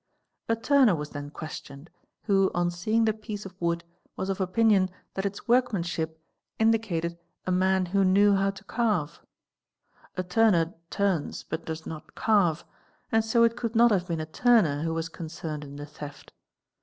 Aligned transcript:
A 0.49 0.55
turner 0.55 0.95
was 0.95 1.11
then 1.11 1.29
questioned, 1.29 1.91
¥ 2.29 2.49
on 2.55 2.71
seeing 2.71 3.05
the 3.05 3.13
piece 3.13 3.45
of 3.45 3.53
wood 3.61 3.83
was 4.15 4.29
of 4.31 4.41
opinion 4.41 4.89
that 5.13 5.27
its 5.27 5.47
workmanship 5.47 6.19
indica 6.57 6.79
| 6.79 6.81
GENERAL 6.89 7.19
CONSIDERATIONS 7.43 7.91
153 7.93 7.99
man 7.99 8.05
who 8.09 8.11
knew 8.11 8.35
how 8.35 8.49
to 8.49 8.63
carve. 8.63 9.21
A 10.17 10.23
turner 10.23 10.73
turns 10.89 11.43
but 11.43 11.65
does 11.65 11.85
not 11.85 12.15
carve, 12.15 12.65
and 13.11 13.23
so 13.23 13.43
it 13.43 13.55
could 13.55 13.75
not 13.75 13.91
have 13.91 14.07
been 14.07 14.19
a 14.19 14.25
turner 14.25 14.81
who 14.81 14.95
was 14.95 15.07
concerned 15.07 15.63
in 15.63 15.75
the 15.75 15.85
theft. 15.85 16.33